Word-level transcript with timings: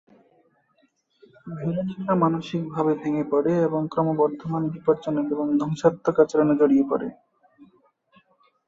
Veronica 1.57 2.13
মানসিক 2.23 2.61
ভাবে 2.73 2.93
ভেঙে 3.01 3.23
পড়ে 3.31 3.53
এবং 3.67 3.81
ক্রমবর্ধমান 3.87 4.63
বিপজ্জনক 4.73 5.25
এবং 5.35 5.47
ধ্বংসাত্মক 5.59 6.15
আচরণে 6.23 6.53
জড়িয়ে 6.61 6.85
পড়ে। 6.91 7.07